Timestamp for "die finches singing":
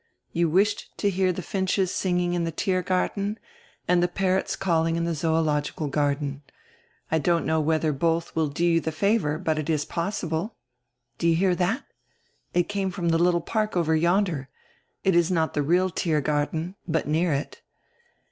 1.31-2.33